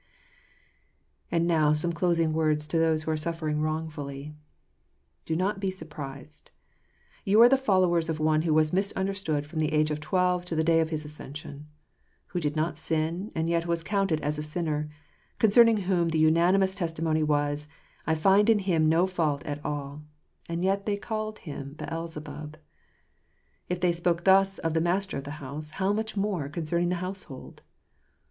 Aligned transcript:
And 1.31 1.45
now 1.45 1.73
some 1.73 1.93
closing 1.93 2.33
words 2.33 2.65
to 2.65 2.79
those 2.79 3.03
who 3.03 3.11
are 3.11 3.15
suffering 3.17 3.61
wrongfully. 3.61 4.33
Do 5.27 5.35
not 5.35 5.59
be 5.59 5.69
surprised. 5.69 6.49
You 7.23 7.39
are 7.43 7.47
the 7.47 7.55
followers 7.55 8.09
of 8.09 8.19
One 8.19 8.41
who 8.41 8.51
was 8.55 8.73
misunderstood 8.73 9.45
from 9.45 9.59
the 9.59 9.71
age 9.71 9.91
of 9.91 9.99
twelve 9.99 10.43
to 10.45 10.55
the 10.55 10.63
day 10.63 10.79
of 10.79 10.89
his 10.89 11.05
ascension; 11.05 11.67
who 12.29 12.39
did 12.39 12.55
not 12.55 12.79
sin, 12.79 13.31
and 13.35 13.47
yet 13.47 13.67
was 13.67 13.83
counted 13.83 14.19
as 14.21 14.39
a 14.39 14.41
sinner• 14.41 14.89
concerning 15.37 15.77
whom 15.81 16.09
the 16.09 16.17
unanimous 16.17 16.73
testimony 16.73 17.21
was, 17.21 17.67
"I 18.07 18.15
find 18.15 18.49
in 18.49 18.57
Him 18.57 18.89
no 18.89 19.05
fault 19.05 19.45
at 19.45 19.63
all"; 19.63 20.01
and 20.49 20.63
yet 20.63 20.87
they 20.87 20.97
called 20.97 21.37
Him 21.37 21.73
Beelzebub! 21.75 22.57
If 23.69 23.79
they 23.79 23.91
spoke 23.91 24.23
thus 24.23 24.57
of 24.57 24.73
the 24.73 24.81
Master 24.81 25.15
of 25.17 25.25
the 25.25 25.37
house, 25.45 25.69
how 25.77 25.93
much 25.93 26.17
more 26.17 26.49
concerning 26.49 26.89
the 26.89 26.95
household! 27.05 27.61